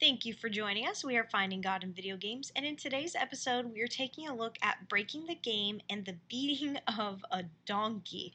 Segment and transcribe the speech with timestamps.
[0.00, 1.04] Thank you for joining us.
[1.04, 4.34] We are Finding God in Video Games, and in today's episode, we are taking a
[4.34, 8.32] look at breaking the game and the beating of a donkey.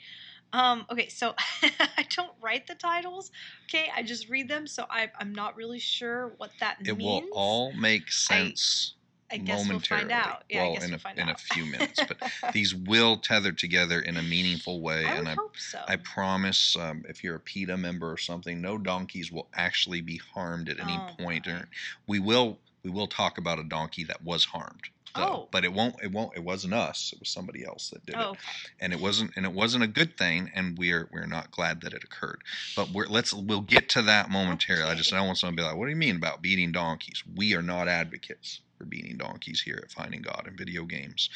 [0.51, 1.33] Um, okay, so
[1.97, 3.31] I don't write the titles.
[3.69, 7.23] Okay, I just read them, so I, I'm not really sure what that It means.
[7.23, 9.02] It will all make sense I
[9.37, 10.09] guess we'll momentarily.
[10.09, 10.43] find out.
[10.49, 11.35] Yeah, well, in we'll a in out.
[11.35, 12.17] a few minutes, but
[12.53, 15.79] these will tether together in a meaningful way, I and I hope so.
[15.87, 20.17] I promise, um, if you're a PETA member or something, no donkeys will actually be
[20.33, 21.47] harmed at any Oh, point.
[21.47, 21.67] Or
[22.07, 24.81] we will we will talk about a donkey that was harmed.
[25.15, 25.49] Though, Oh.
[25.51, 27.11] but it won't it won't it wasn't us.
[27.13, 28.39] It was somebody else that did oh, it, okay.
[28.79, 30.49] and it wasn't and it wasn't a good thing.
[30.55, 32.41] And we're we're not glad that it occurred.
[32.75, 34.89] But we're let's we'll get to that momentarily.
[34.89, 36.71] I just I don't want someone to be like, what do you mean about beating
[36.71, 37.23] donkeys?
[37.35, 41.29] We are not advocates for beating donkeys here at Finding God in video games.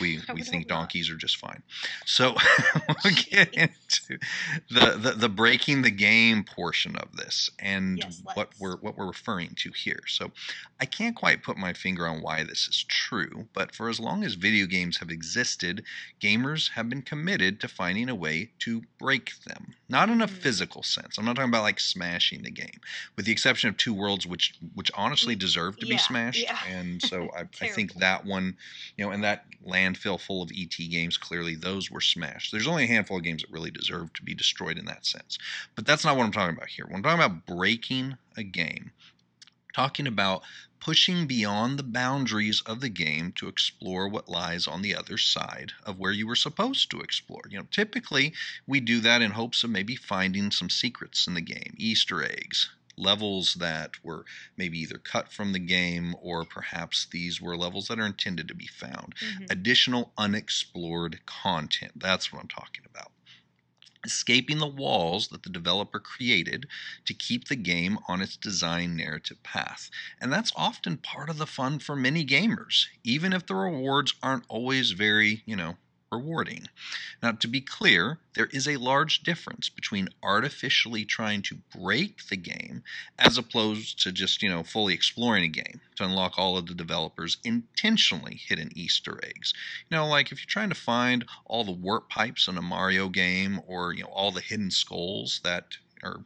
[0.00, 0.76] We we think not.
[0.80, 1.62] donkeys are just fine.
[2.06, 2.34] So
[3.04, 4.18] we'll get into
[4.70, 9.06] the, the the breaking the game portion of this and Yes, what we're what we're
[9.06, 10.00] referring to here.
[10.06, 10.32] So
[10.80, 14.24] I can't quite put my finger on why this is true, but for as long
[14.24, 15.84] as video games have existed,
[16.20, 19.74] gamers have been committed to finding a way to break them.
[19.88, 20.30] Not in a Mhm.
[20.30, 21.18] physical sense.
[21.18, 22.80] I'm not talking about like smashing the game,
[23.16, 26.42] with the exception of two worlds which which honestly Mm, deserve to be smashed.
[26.42, 26.58] yeah.
[26.66, 28.56] And so I, I think that one,
[28.96, 32.52] you know, and that landfill full of ET games, clearly those were smashed.
[32.52, 35.38] There's only a handful of games that really deserve to be destroyed in that sense.
[35.74, 36.86] But that's not what I'm talking about here.
[36.86, 38.92] When I'm talking about breaking a game,
[39.74, 40.42] talking about
[40.84, 45.72] pushing beyond the boundaries of the game to explore what lies on the other side
[45.84, 47.40] of where you were supposed to explore.
[47.48, 48.34] You know, typically
[48.66, 52.70] we do that in hopes of maybe finding some secrets in the game, Easter eggs,
[52.96, 54.24] levels that were
[54.56, 58.54] maybe either cut from the game or perhaps these were levels that are intended to
[58.54, 59.46] be found Mhm.
[59.50, 61.92] additional unexplored content.
[61.96, 63.12] That's what I'm talking about.
[64.04, 66.66] Escaping the walls that the developer created
[67.06, 69.90] to keep the game on its design narrative path.
[70.20, 74.46] And that's often part of the fun for many gamers, even if the rewards aren't
[74.48, 75.78] always very, you know,
[76.16, 76.68] rewarding.
[77.22, 82.36] Now, to be clear, there is a large difference between artificially trying to break the
[82.36, 82.82] game
[83.18, 86.74] as opposed to just, you know, fully exploring a game to unlock all of the
[86.74, 89.52] developer's intentionally hidden Easter eggs.
[89.90, 93.08] You know, like if you're trying to find all the warp pipes in a Mario
[93.08, 96.24] game or, you know, all the hidden skulls that are,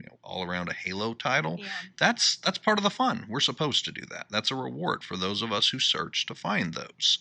[0.00, 1.66] you know, all around a Halo title, Yeah.
[1.98, 3.26] that's that's part of the fun.
[3.28, 4.26] We're supposed to do that.
[4.30, 7.18] That's a reward for those of us who search to find those.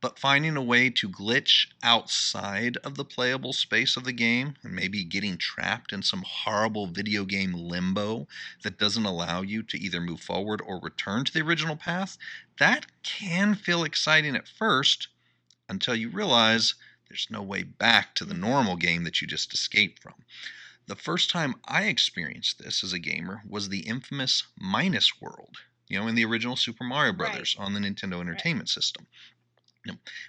[0.00, 4.74] But finding a way to glitch outside of the playable space of the game and
[4.74, 8.28] maybe getting trapped in some horrible video game limbo
[8.62, 12.18] that doesn't allow you to either move forward or return to the original path,
[12.58, 15.08] that can feel exciting at first
[15.68, 16.74] until you realize
[17.08, 18.42] there's no way back to the mm-hmm.
[18.42, 20.14] normal game that you just escaped from.
[20.86, 25.56] The first time I experienced this as a gamer was the infamous Minus World,
[25.88, 27.18] you know, in the original Super Mario Right.
[27.18, 29.06] Brothers on the Nintendo Entertainment System.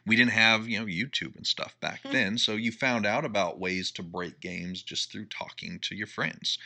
[0.05, 2.11] We didn't have, you know, YouTube and stuff back Hmm.
[2.11, 6.07] then, so you found out about ways to break games just through talking to your
[6.07, 6.57] friends.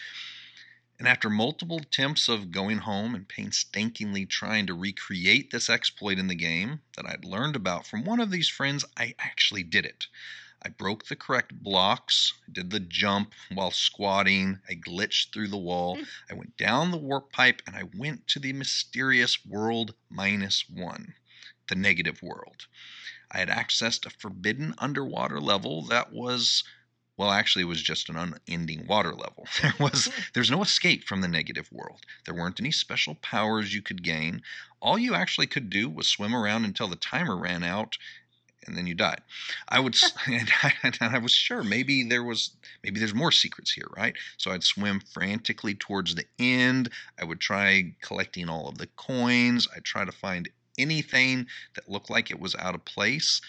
[0.99, 6.27] And after multiple attempts of going home and painstakingly trying to recreate this exploit in
[6.27, 10.05] the game that I'd learned about from one of these friends, I actually did it.
[10.63, 15.95] I broke the correct blocks, did the jump while squatting, I glitched through the wall,
[15.95, 16.03] Hmm.
[16.29, 21.15] I went down the warp pipe, and I went to the mysterious world minus one,
[21.71, 22.67] the negative world.
[23.31, 26.65] I had accessed a forbidden underwater level that was
[27.15, 29.47] well actually it was just an unending water level.
[29.61, 30.21] There was hmm.
[30.33, 32.01] there's no escape from the negative world.
[32.25, 34.41] There weren't any special powers you could gain.
[34.81, 37.97] All you actually could do was swim around until the timer ran out
[38.67, 39.21] and then you died.
[39.69, 42.51] I would s- and I, and I was sure maybe there was
[42.83, 44.15] maybe there's more secrets here right?
[44.35, 46.89] So i'd swim frantically towards the end.
[47.17, 49.69] I would try collecting all of the coins.
[49.73, 50.49] I'd try to find
[50.81, 53.41] anything that looked like it was out of place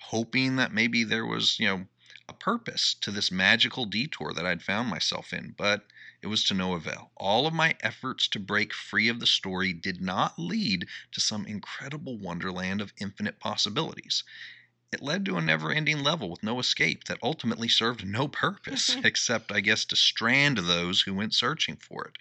[0.00, 1.86] hoping that maybe there was you know
[2.28, 5.86] a purpose to this magical detour that I'd found myself in, but
[6.22, 7.12] it was to no avail.
[7.16, 11.46] All of my efforts to break free of the story did not lead to some
[11.46, 14.24] incredible wonderland of infinite possibilities.
[14.92, 18.96] It led to a never ending level with no escape that ultimately served no purpose,
[19.04, 22.16] except, I guess, to strand those who went searching for it.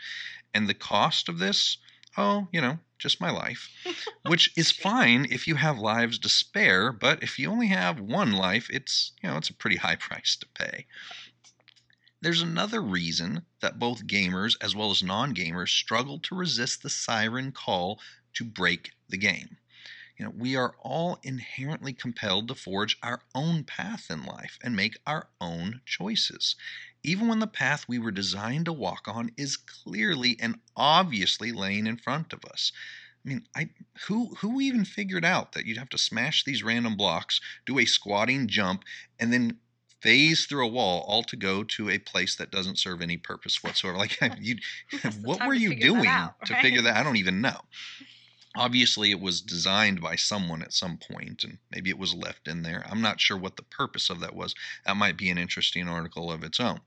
[0.54, 1.78] And the cost of this?
[2.18, 3.70] Oh, you know, just my life.
[4.28, 8.32] Which is fine if you have lives to spare, but if you only have one
[8.32, 10.86] life, it's, you know, it's a pretty high price to pay.
[12.22, 16.90] There's another reason that both gamers as well as non gamers struggle to resist the
[16.90, 18.00] siren call
[18.34, 19.58] to break the game.
[20.18, 24.76] You know, we are all inherently compelled to forge our own path in life and
[24.76, 26.56] make our own choices.
[27.06, 31.88] Even when the path we were designed to walk on is clearly and obviously laying
[31.88, 32.72] in front of us.
[33.26, 33.70] I mean, I
[34.08, 37.86] who who even figured out that you'd have to smash these random blocks, do a
[37.86, 38.84] squatting jump,
[39.20, 39.58] and then
[40.02, 43.64] phase through a wall all to go to a place that doesn't serve any purpose
[43.64, 43.98] whatsoever.
[43.98, 44.58] Like you,
[45.22, 46.98] what were you doing out, to figure that?
[46.98, 47.60] I don't even know.
[48.56, 52.64] Obviously, it was designed by someone at some point, and maybe it was left in
[52.64, 52.86] there.
[52.90, 54.56] I'm not sure what the purpose of that was.
[54.86, 56.82] That might be an interesting article of its own.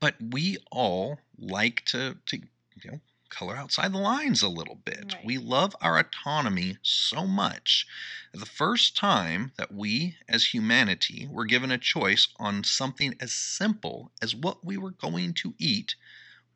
[0.00, 5.14] But we all like to, to you know, color outside the lines a little bit.
[5.14, 5.24] Right.
[5.24, 7.86] We love our autonomy so much.
[8.32, 14.12] The first time that we, as humanity, were given a choice on something as simple
[14.22, 15.94] as what we were going to eat,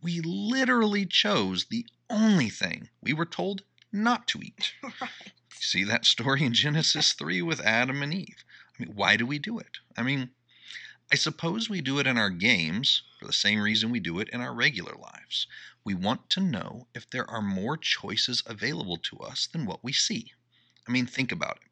[0.02, 3.62] we literally chose the only thing we were told
[3.92, 4.72] not to eat.
[5.00, 5.10] right.
[5.54, 8.44] See that story in Genesis 3 with Adam and Eve.
[8.78, 9.78] I mean, why do we do it?
[9.96, 10.30] I mean,
[11.12, 14.28] I suppose we do it in our games for the same reason we do it
[14.30, 15.46] in our regular lives.
[15.84, 19.92] We want to know if there are more choices available to us than what we
[19.92, 20.32] see.
[20.88, 21.68] I mean, think about it.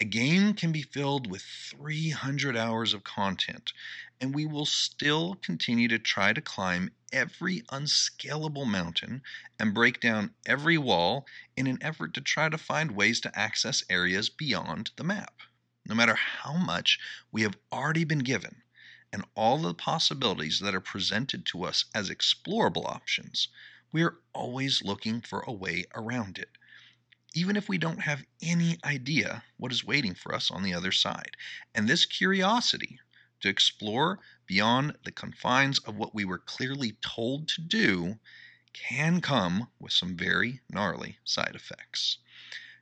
[0.00, 3.72] A game can be filled with 300 hours of content,
[4.20, 9.22] and we will still continue to try to climb every unscalable mountain
[9.56, 13.84] and break down every wall in an effort to try to find ways to access
[13.88, 15.38] areas beyond the map.
[15.86, 16.98] No matter how much
[17.30, 18.64] we have already been given,
[19.12, 23.46] and all the possibilities that are presented to us as explorable options,
[23.92, 26.50] we are always looking for a way around it,
[27.34, 30.92] even if we don't have any idea what is waiting for us on the other
[30.92, 31.36] side.
[31.74, 33.00] And this curiosity
[33.40, 38.18] to explore beyond the confines of what we were clearly told to do
[38.72, 42.18] can come with some very gnarly side effects.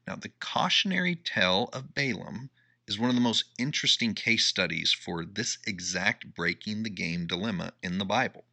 [0.06, 2.50] Now, the cautionary tale of Balaam
[2.86, 7.72] is one of the most interesting case studies for this exact breaking the game dilemma
[7.82, 8.44] in the Bible.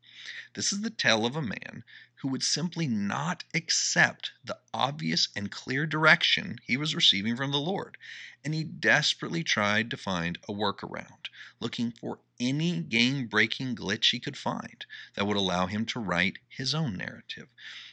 [0.53, 1.83] This is the tale of a man
[2.21, 7.59] who would simply not accept the obvious and clear direction he was receiving from the
[7.59, 7.97] Lord,
[8.43, 11.27] and he desperately tried to find a workaround,
[11.61, 14.85] looking for any game breaking glitch he could find
[15.15, 17.47] that would allow him to write his own narrative.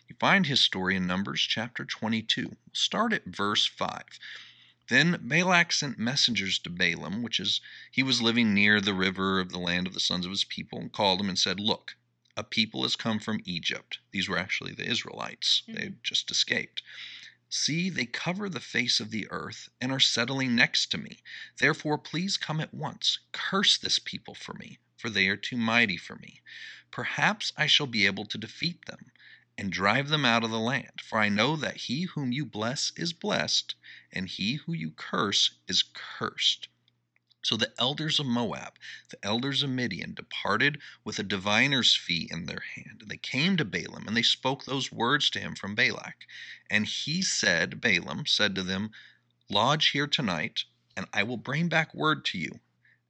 [0.08, 2.48] You find his story in Numbers chapter 22.
[2.48, 4.02] We'll start at verse 5.
[4.88, 9.50] Then Balak sent messengers to Balaam, which is he was living near the river of
[9.50, 11.96] the land of the sons of his people, and called him and said, Look,
[12.36, 13.98] a people has come from Egypt.
[14.10, 15.62] These were actually the Israelites.
[15.66, 16.82] They had just escaped.
[17.48, 21.22] See, they cover the face of the earth and are settling next to me.
[21.58, 23.20] Therefore, please come at once.
[23.32, 26.42] Curse this people for me, for they are too mighty for me.
[26.90, 29.12] Perhaps I shall be able to defeat them
[29.56, 31.00] and drive them out of the land.
[31.02, 33.74] For I know that he whom you bless is blessed,
[34.12, 36.68] and he who you curse is cursed.
[37.46, 38.76] So the elders of Moab,
[39.08, 43.02] the elders of Midian, departed with a diviner's fee in their hand.
[43.02, 46.26] And they came to Balaam, and they spoke those words to him from Balak.
[46.68, 48.90] And he said, Balaam said to them,
[49.48, 50.64] Lodge here tonight,
[50.96, 52.58] and I will bring back word to you,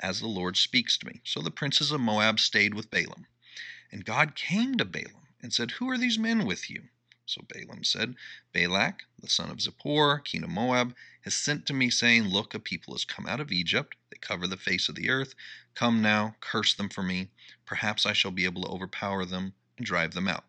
[0.00, 1.22] as the Lord speaks to me.
[1.24, 3.28] So the princes of Moab stayed with Balaam.
[3.90, 6.90] And God came to Balaam and said, Who are these men with you?
[7.28, 8.14] So Balaam said,
[8.52, 12.60] Balak, the son of Zippor, king of Moab, has sent to me, saying, Look, a
[12.60, 13.96] people has come out of Egypt.
[14.10, 15.34] They cover the face of the earth.
[15.74, 17.30] Come now, curse them for me.
[17.64, 20.44] Perhaps I shall be able to overpower them and drive them out.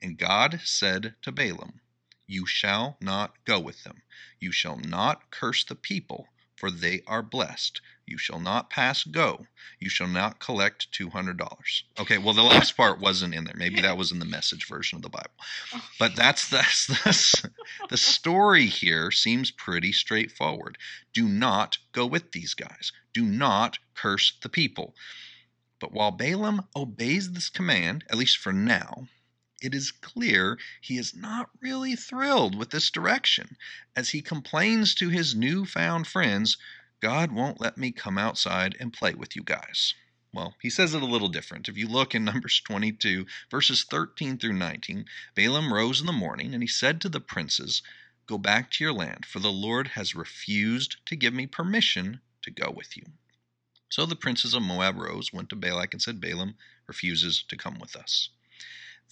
[0.00, 1.82] And God said to Balaam,
[2.26, 4.02] You shall not go with them.
[4.40, 6.28] You shall not curse the people,
[6.62, 7.80] for they are blessed.
[8.06, 9.46] You shall not pass go.
[9.80, 11.82] You shall not collect $200.
[11.98, 13.56] Okay, well, the last part wasn't in there.
[13.56, 15.32] Maybe that was in the message version of the Bible.
[15.98, 17.42] But that's, that's, that's
[17.90, 20.78] the story here seems pretty straightforward.
[21.12, 24.94] Do not go with these guys, do not curse the people.
[25.80, 29.08] But while Balaam obeys this command, at least for now,
[29.64, 33.56] it is clear he is not really thrilled with this direction,
[33.94, 36.56] as he complains to his newfound friends,
[37.00, 39.94] God won't let me come outside and play with you guys.
[40.32, 41.68] Well, he says it a little different.
[41.68, 45.04] If you look in Numbers 22, verses 13 through 19,
[45.34, 47.82] Balaam rose in the morning and he said to the princes,
[48.26, 52.50] Go back to your land, for the Lord has refused to give me permission to
[52.50, 53.04] go with you.
[53.90, 57.78] So the princes of Moab rose, went to Balak, and said, Balaam refuses to come
[57.78, 58.30] with us.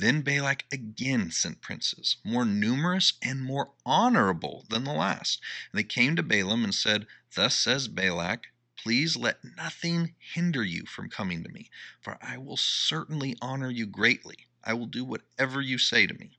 [0.01, 5.43] Then Balak again sent princes, more numerous and more honorable than the last.
[5.71, 10.87] And they came to Balaam and said, Thus says Balak, Please let nothing hinder you
[10.87, 11.69] from coming to me,
[12.01, 14.47] for I will certainly honor you greatly.
[14.65, 16.39] I will do whatever you say to me.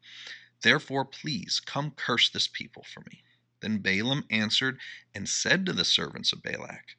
[0.64, 3.22] Therefore, please come curse this people for me.
[3.60, 4.80] Then Balaam answered
[5.14, 6.96] and said to the servants of Balak,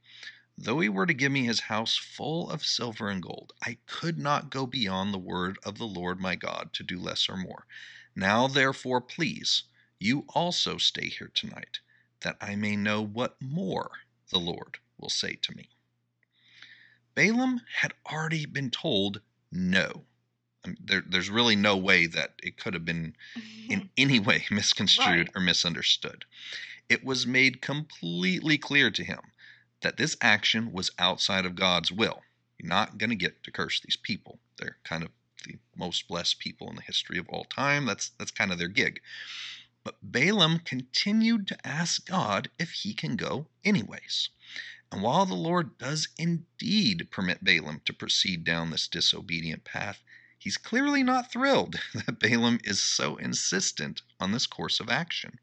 [0.58, 4.18] Though he were to give me his house full of silver and gold, I could
[4.18, 7.66] not go beyond the word of the Lord my God to do less or more.
[8.14, 9.64] Now, therefore, please,
[9.98, 11.80] you also stay here tonight,
[12.20, 13.90] that I may know what more
[14.30, 15.70] the Lord will say to me.
[17.14, 20.04] Balaam had already been told no.
[20.64, 23.16] I mean, there, there's really no way that it could have been
[23.68, 25.30] in any way misconstrued Right.
[25.34, 26.24] or misunderstood.
[26.88, 29.20] It was made completely clear to him
[29.82, 32.22] that this action was outside of God's will.
[32.58, 34.38] You're not going to get to curse these people.
[34.58, 35.10] They're kind of
[35.44, 37.86] the most blessed people in the history of all time.
[37.86, 39.00] That's that's kind of their gig.
[39.84, 44.28] But Balaam continued to ask God if he can go anyways.
[44.92, 50.04] And while the Lord does indeed permit Balaam to proceed down this disobedient path,
[50.38, 55.40] he's clearly not thrilled that Balaam is so insistent on this course of action.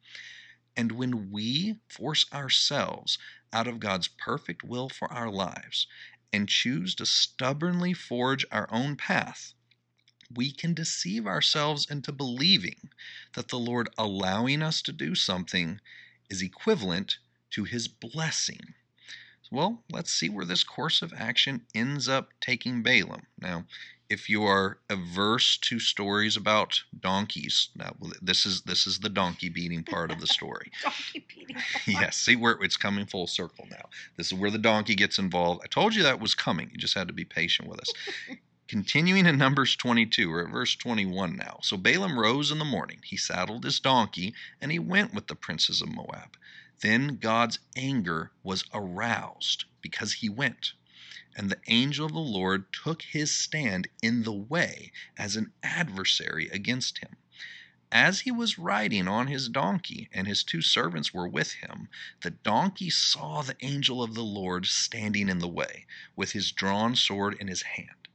[0.79, 3.17] And when we force ourselves
[3.51, 5.87] out of God's perfect will for our lives
[6.31, 9.53] and choose to stubbornly forge our own path,
[10.33, 12.91] we can deceive ourselves into believing
[13.33, 15.81] that the Lord allowing us to do something
[16.29, 17.17] is equivalent
[17.49, 18.73] to his blessing.
[19.51, 23.27] Well, let's see where this course of action ends up taking Balaam.
[23.37, 23.65] Now,
[24.09, 29.49] if you are averse to stories about donkeys, now this is this is the donkey
[29.49, 30.71] beating part of the story.
[30.83, 31.57] Donkey beating.
[31.85, 33.87] yes, see where it's coming full circle now.
[34.17, 35.61] This is where the donkey gets involved.
[35.63, 36.69] I told you that was coming.
[36.71, 37.93] You just had to be patient with us.
[38.67, 41.57] Continuing in Numbers 22, we're at verse 21 now.
[41.63, 42.99] So Balaam rose in the morning.
[43.03, 46.37] He saddled his donkey, and he went with the princes of Moab.
[46.81, 50.73] Then God's anger was aroused because he went.
[51.39, 56.49] And the angel of the Lord took his stand in the way as an adversary
[56.49, 57.15] against him.
[57.93, 61.87] As he was riding on his donkey, and his two servants were with him,
[62.23, 66.93] the donkey saw the angel of the Lord standing in the way, with his drawn
[66.97, 68.09] sword in his hand.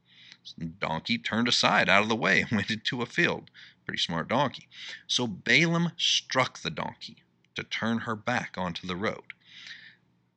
[0.55, 3.49] The donkey turned aside out of the way and went into a field.
[3.85, 4.69] Pretty smart donkey.
[5.07, 7.23] So Balaam struck the donkey
[7.55, 9.33] to turn her back onto the road.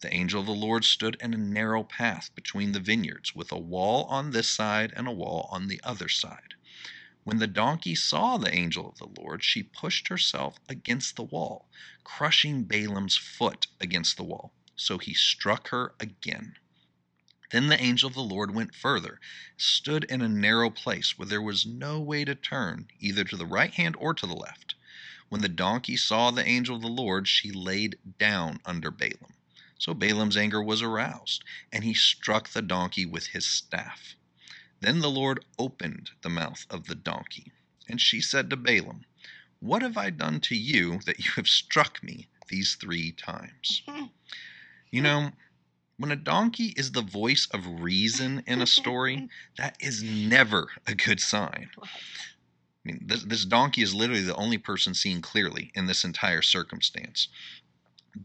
[0.01, 3.59] The angel of the Lord stood in a narrow path between the vineyards, with a
[3.59, 6.55] wall on this side and a wall on the other side.
[7.25, 11.69] When the donkey saw the angel of the Lord, she pushed herself against the wall,
[12.05, 14.53] crushing Balaam's foot against the wall.
[14.77, 16.57] So he struck her again.
[17.51, 19.21] Then the angel of the Lord went further,
[19.57, 23.47] stood in a narrow place where there was no way to turn, either to the
[23.47, 24.77] right hand or to the left.
[25.29, 29.35] When the donkey saw the angel of the Lord, she laid down under Balaam.
[29.79, 34.17] So Balaam's anger was aroused, and he struck the donkey with his staff.
[34.81, 37.53] Then the Lord opened the mouth of the donkey,
[37.89, 39.05] and she said to Balaam,
[39.61, 43.83] What have I done to you that you have struck me these three times?
[44.91, 45.33] You know,
[45.99, 50.95] when a donkey is the voice of reason in a story, that is never a
[50.95, 51.69] good sign.
[51.83, 51.89] I
[52.85, 57.29] mean, this, this donkey is literally the only person seeing clearly in this entire circumstance.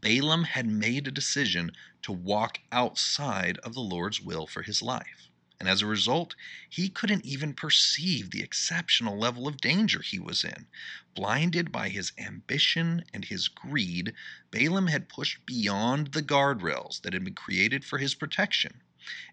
[0.01, 1.71] Balaam had made a decision
[2.01, 5.29] to walk outside of the Lord's will for his life.
[5.59, 6.35] And as a result,
[6.69, 10.67] he couldn't even perceive the exceptional level of danger he was in.
[11.15, 14.13] Blinded by his ambition and his greed,
[14.51, 18.81] Balaam had pushed beyond the guardrails that had been created for his protection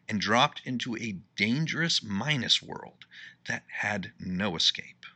[0.09, 3.07] and dropped into a dangerous minus world
[3.47, 5.07] that had no escape.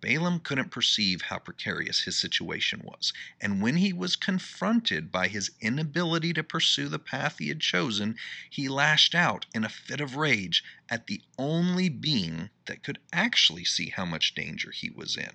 [0.00, 5.50] Balaam couldn't perceive how precarious his situation was, and when he was confronted by his
[5.60, 8.16] inability to pursue the path he had chosen,
[8.50, 13.64] he lashed out in a fit of rage at the only being that could actually
[13.64, 15.32] see how much danger he was in.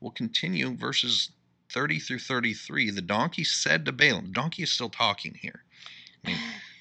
[0.00, 1.30] We'll continue verses
[1.70, 2.90] 30 through 33.
[2.90, 5.64] The donkey said to Balaam, donkey is still talking here.
[6.24, 6.38] I mean,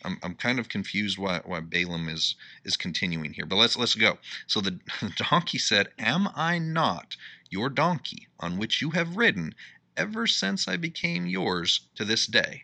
[0.08, 3.94] I'm, I'm kind of confused why, why Balaam is is continuing here, but let's let's
[3.94, 4.20] go.
[4.48, 7.18] So the, the donkey said, "Am I not
[7.50, 9.54] your donkey on which you have ridden
[9.98, 12.64] ever since I became yours to this day?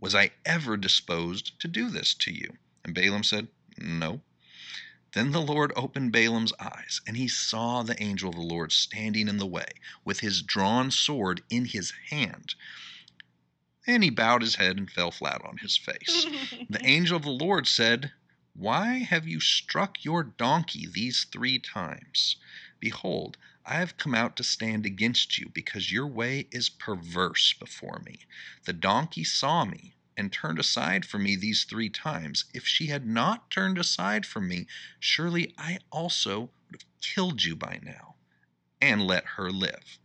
[0.00, 3.46] Was I ever disposed to do this to you?" And Balaam said,
[3.78, 4.22] "No."
[5.12, 9.28] Then the Lord opened Balaam's eyes, and he saw the angel of the Lord standing
[9.28, 9.68] in the way,
[10.04, 12.56] with his drawn sword in his hand.
[13.86, 16.26] And he bowed his head and fell flat on his face.
[16.70, 18.12] The angel of the Lord said,
[18.54, 22.36] Why have you struck your donkey these three times?
[22.80, 23.36] Behold,
[23.66, 28.20] I have come out to stand against you, because your way is perverse before me.
[28.64, 32.44] The donkey saw me and turned aside from me these three times.
[32.54, 34.66] If she had not turned aside from me,
[35.00, 38.16] surely I also would have killed you by now
[38.80, 39.98] and let her live.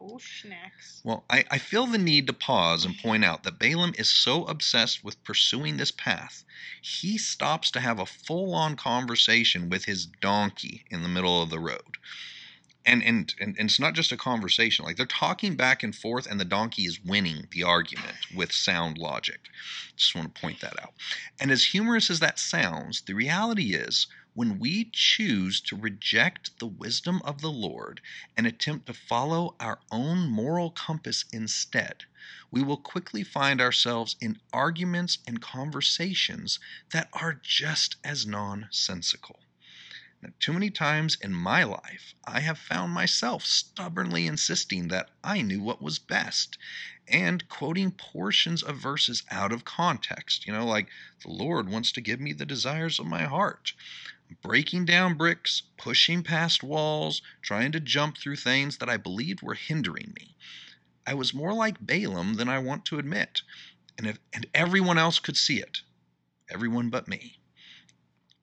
[0.00, 1.00] Oh, snacks.
[1.02, 4.44] Well, I, I feel the need to pause and point out that Balaam is so
[4.44, 6.44] obsessed with pursuing this path,
[6.80, 11.50] he stops to have a full on conversation with his donkey in the middle of
[11.50, 11.98] the road.
[12.86, 16.26] And, and, and, and it's not just a conversation, like they're talking back and forth,
[16.30, 19.40] and the donkey is winning the argument with sound logic.
[19.96, 20.94] Just want to point that out.
[21.40, 24.06] And as humorous as that sounds, the reality is
[24.38, 28.00] when we choose to reject the wisdom of the Lord
[28.36, 32.04] and attempt to follow our own moral compass instead,
[32.48, 36.60] we will quickly find ourselves in arguments and conversations
[36.92, 39.40] that are just as nonsensical.
[40.22, 45.42] Now, too many times in my life, I have found myself stubbornly insisting that I
[45.42, 46.58] knew what was best
[47.08, 50.46] and quoting portions of verses out of context.
[50.46, 50.88] You know, like,
[51.22, 53.72] the Lord wants to give me the desires of my heart.
[54.42, 59.54] Breaking down bricks, pushing past walls, trying to jump through things that I believed were
[59.54, 60.36] hindering me.
[61.06, 63.40] I was more like Balaam than I want to admit,
[63.96, 65.80] and, if, and everyone else could see it.
[66.50, 67.40] Everyone but me.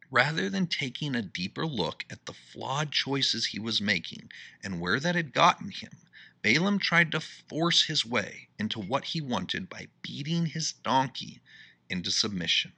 [0.10, 4.32] Rather than taking a deeper look at the flawed choices he was making
[4.64, 5.92] and where that had gotten him,
[6.42, 11.42] Balaam tried to force his way into what he wanted by beating his donkey
[11.90, 12.74] into submission.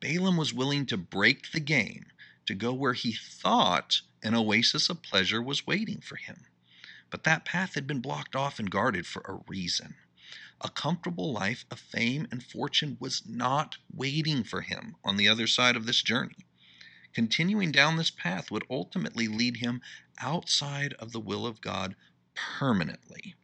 [0.00, 2.06] Balaam was willing to break the game
[2.46, 6.46] to go where he thought an oasis of pleasure was waiting for him.
[7.10, 9.96] But that path had been blocked off and guarded for a reason.
[10.60, 15.46] A comfortable life of fame and fortune was not waiting for him on the other
[15.46, 16.46] side of this journey.
[17.12, 19.80] Continuing down this path would ultimately lead him
[20.18, 21.94] outside of the will of God
[22.34, 23.34] permanently.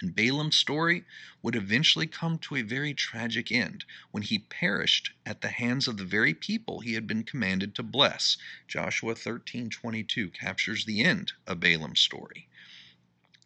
[0.00, 1.04] And Balaam's story
[1.42, 5.96] would eventually come to a very tragic end when he perished at the hands of
[5.96, 8.36] the very people he had been commanded to bless.
[8.66, 12.48] Joshua 13:22 captures the end of Balaam's story.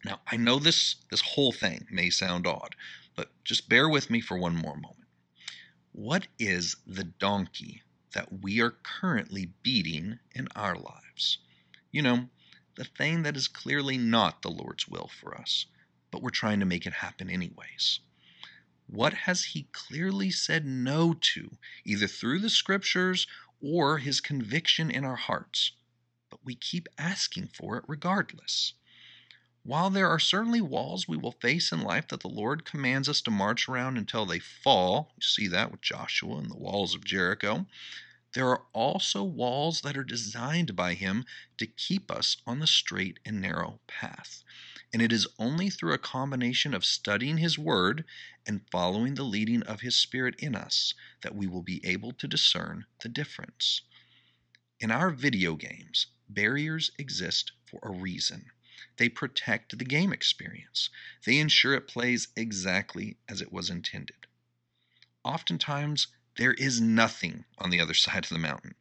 [0.05, 2.75] Now, I know this this whole thing may sound odd,
[3.15, 5.07] but just bear with me for one more moment.
[5.91, 7.83] What is the donkey
[8.13, 11.39] that we are currently beating in our lives.
[11.91, 12.29] You know,
[12.75, 15.65] the thing that is clearly not the Lord's will for us,
[16.13, 17.99] but we're trying to make it happen anyways.
[18.85, 23.25] What has He clearly said no to, either through the scriptures
[23.59, 25.71] or His conviction in our hearts?
[26.29, 28.73] But we keep asking for it regardless.
[29.63, 33.19] While there are certainly walls we will face in life that the Lord commands us
[33.21, 37.03] to march around until they fall, you see that with Joshua and the walls of
[37.03, 37.65] Jericho,
[38.33, 41.25] there are also walls that are designed by Him
[41.57, 44.43] to keep us on the straight and narrow path.
[44.91, 48.05] And it is only through a combination of studying His Word
[48.45, 52.27] and following the leading of His Spirit in us that we will be able to
[52.27, 53.81] discern the difference.
[54.79, 58.51] In our video games, barriers exist for a reason.
[58.97, 60.89] They protect the game experience.
[61.25, 64.27] They ensure it plays exactly as it was intended.
[65.23, 68.75] Oftentimes, there is nothing on the other side of the mountain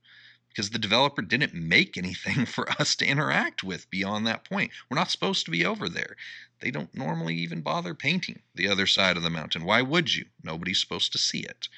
[0.48, 4.70] because the developer didn't make anything for us to interact with beyond that point.
[4.88, 6.16] We're not supposed to be over there.
[6.60, 9.64] They don't normally even bother painting the other side of the mountain.
[9.64, 10.26] Why would you?
[10.42, 11.68] Nobody's supposed to see it.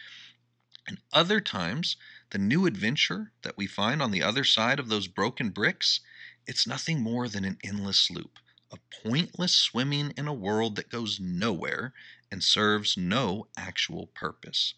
[0.87, 1.97] And other times,
[2.31, 6.01] the new adventure that we find on the other side of those broken bricks
[6.47, 8.39] it's nothing more than an endless loop
[8.71, 11.95] of pointless swimming in a world that goes nowhere
[12.31, 14.75] and serves no actual purpose.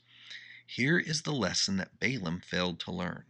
[0.66, 3.24] Here is the lesson that Balaam failed to learn.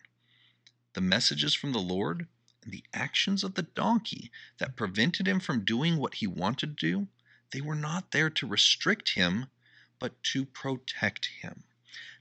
[0.95, 2.27] The messages from the Lord
[2.63, 6.87] and the actions of the donkey that prevented him from doing what he wanted to
[6.87, 7.09] do,
[7.53, 9.47] they were not there to restrict him,
[9.99, 11.65] but to protect him.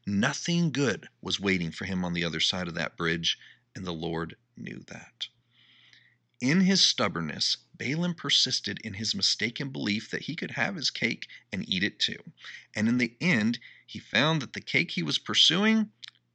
[0.05, 3.39] Nothing good was waiting for him on the other side of that bridge,
[3.73, 5.27] and the Lord knew that.
[6.41, 11.27] In his stubbornness, Balaam persisted in his mistaken belief that he could have his cake
[11.51, 12.19] and eat it too.
[12.75, 15.91] And in the end, he found that the cake he was pursuing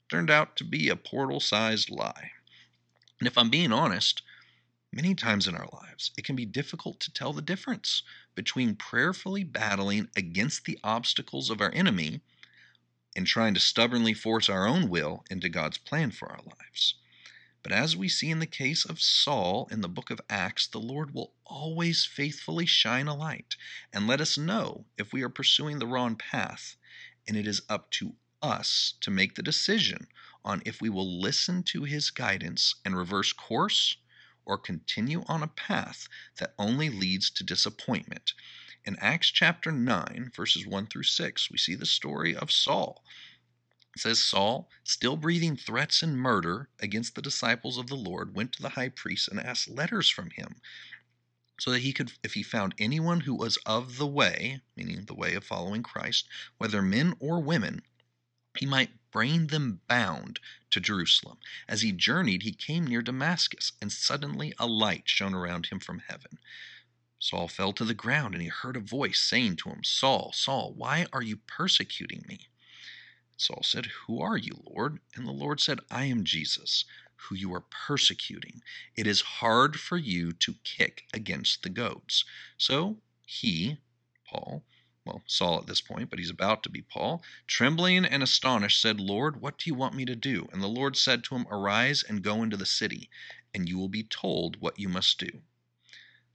[0.09, 2.33] turned out to be a portal sized lie.
[3.19, 4.23] And if I'm being honest,
[4.93, 8.03] many times in our lives, it can be difficult to tell the difference
[8.35, 12.23] between prayerfully battling against the obstacles of our enemy
[13.15, 16.95] and trying to stubbornly force our own will into God's plan for our lives.
[17.63, 20.81] But as we see in the case of Saul in the book of Acts, the
[20.81, 23.57] Lord will always faithfully shine a light
[23.93, 26.77] and let us know if we are pursuing the wrong path.
[27.27, 30.07] And it is up to us to make the decision
[30.45, 33.97] on if we will listen to his guidance and reverse course
[34.45, 38.33] or continue on a path that only leads to disappointment.
[38.85, 43.05] In Acts chapter 9, verses 1 through 6, we see the story of Saul
[43.97, 48.53] it says Saul, still breathing threats and murder against the disciples of the Lord, went
[48.53, 50.61] to the high priest and asked letters from him.
[51.61, 55.14] So that he could, if he found anyone who was of the way, meaning the
[55.14, 57.83] way of following Christ, whether men or women,
[58.59, 61.38] he might bring them bound to Jerusalem.
[61.68, 66.03] As he journeyed, he came near Damascus, and suddenly a light shone around him from
[66.09, 66.38] heaven.
[67.18, 70.73] Saul fell to the ground, and he heard a voice saying to him, Saul, Saul,
[70.75, 72.49] why are you persecuting me?
[73.37, 75.01] Saul said, Who are you, Lord?
[75.14, 76.85] And the Lord said, I am Jesus,
[77.29, 78.63] who you are persecuting.
[78.97, 82.25] It is hard for you to kick against the goats.
[82.57, 83.79] So he,
[84.27, 84.65] Paul,
[85.05, 89.01] well, Saul at this point, but he's about to be Paul, trembling and astonished, said,
[89.01, 90.49] Lord, what do you want me to do?
[90.53, 93.09] And the Lord said to him, Arise and go into the city,
[93.55, 95.43] and you will be told what you must do.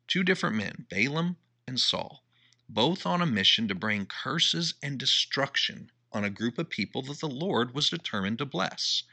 [0.08, 2.24] Two different men, Balaam and Saul,
[2.68, 7.20] both on a mission to bring curses and destruction on a group of people that
[7.20, 9.04] the Lord was determined to bless.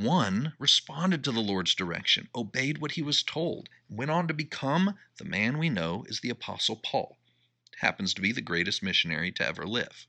[0.00, 4.98] One responded to the Lord's direction, obeyed what he was told, went on to become
[5.18, 7.18] the man we know as the Apostle Paul.
[7.80, 10.06] Happens to be the greatest missionary to ever live.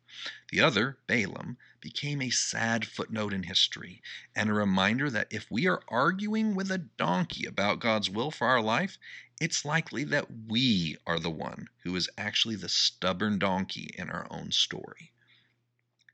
[0.49, 4.01] The other, Balaam, became a sad footnote in history
[4.33, 8.47] and a reminder that if we are arguing with a donkey about God's will for
[8.47, 8.97] our life,
[9.41, 14.25] it's likely that we are the one who is actually the stubborn donkey in our
[14.31, 15.11] own story.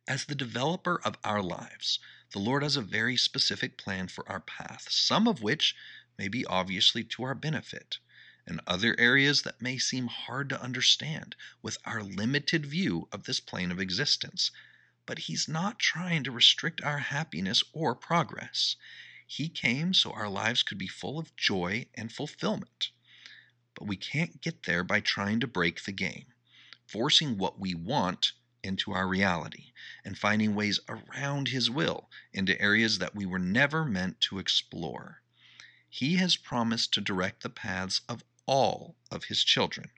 [0.07, 1.99] As the developer of our lives,
[2.31, 5.75] the Lord has a very specific plan for our path, some of which
[6.17, 7.99] may be obviously to our benefit,
[8.45, 13.39] and other areas that may seem hard to understand with our limited view of this
[13.39, 14.51] plane of existence.
[15.05, 18.75] But He's not trying to restrict our happiness or progress.
[19.25, 22.91] He came so our lives could be full of joy and fulfillment.
[23.73, 26.33] But we can't get there by trying to break the game,
[26.85, 28.33] forcing what we want
[28.67, 29.71] into our reality
[30.05, 35.23] and finding ways around His will into areas that we were never meant to explore.
[35.89, 39.89] He has promised to direct the paths of all of His children,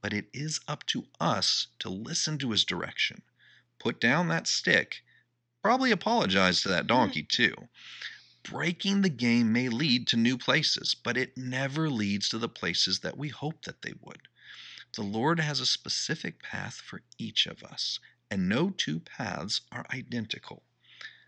[0.00, 3.22] but it is up to us to listen to His direction,
[3.78, 5.02] put down that stick,
[5.60, 7.28] probably apologize to that donkey mm.
[7.28, 7.68] too.
[8.42, 13.00] Breaking the game may lead to new places, but it never leads to the places
[13.00, 14.28] that we hope that they would.
[14.94, 17.98] The Lord has a specific path for each of us,
[18.30, 20.62] and no two paths are identical.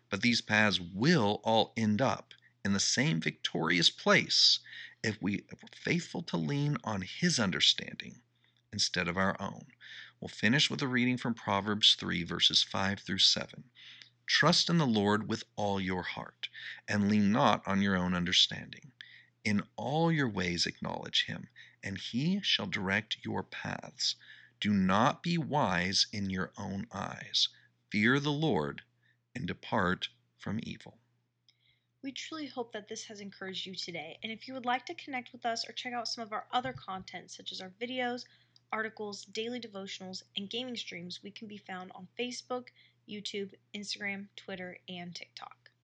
[0.08, 2.32] But these paths will all end up
[2.64, 4.60] in the same victorious place
[5.02, 8.22] if we are faithful to lean on His understanding
[8.72, 9.66] instead of our own.
[10.20, 13.64] We'll finish with a reading from Proverbs 3, verses 5 through 7.
[14.26, 16.48] Trust in the Lord with all your heart,
[16.86, 18.92] and lean not on your own understanding.
[19.44, 21.48] In all your ways acknowledge Him
[21.86, 24.16] and he shall direct your paths.
[24.60, 27.48] Do not be wise in your own eyes.
[27.92, 28.82] Fear the Lord
[29.36, 30.98] and depart from evil.
[32.02, 34.18] We truly hope that this has encouraged you today.
[34.24, 36.46] And if you would like to connect with us or check out some of our
[36.52, 38.24] other content, such as our videos,
[38.72, 42.66] articles, daily devotionals, and gaming streams, we can be found on Facebook,
[43.08, 45.55] YouTube, Instagram, Twitter, and TikTok.